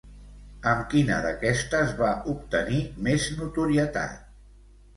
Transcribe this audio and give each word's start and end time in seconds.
Amb 0.71 0.79
quina 0.93 1.17
d'aquestes 1.25 1.93
va 2.01 2.09
obtenir 2.33 2.81
més 3.09 3.31
notorietat? 3.43 4.21